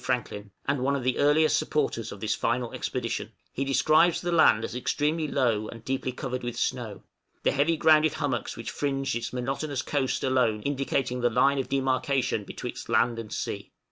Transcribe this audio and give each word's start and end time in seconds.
Franklin, 0.03 0.49
and 0.67 0.79
one 0.79 0.95
of 0.95 1.03
the 1.03 1.19
earliest 1.19 1.55
supporters 1.55 2.11
of 2.11 2.19
this 2.19 2.33
final 2.33 2.73
expedition 2.73 3.31
he 3.53 3.63
describes 3.63 4.19
the 4.19 4.31
land 4.31 4.65
as 4.65 4.73
extremely 4.75 5.27
low 5.27 5.67
and 5.67 5.85
deeply 5.85 6.11
covered 6.11 6.41
with 6.41 6.57
snow, 6.57 7.03
the 7.43 7.51
heavy 7.51 7.77
grounded 7.77 8.13
hummocks 8.13 8.57
which 8.57 8.71
fringed 8.71 9.13
its 9.15 9.31
monotonous 9.31 9.83
coast 9.83 10.23
alone 10.23 10.63
indicating 10.63 11.21
the 11.21 11.29
line 11.29 11.59
of 11.59 11.69
demarcation 11.69 12.43
betwixt 12.43 12.89
land 12.89 13.19
and 13.19 13.31
sea. 13.31 13.71